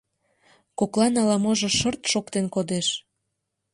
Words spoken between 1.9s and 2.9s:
шоктен кодеш.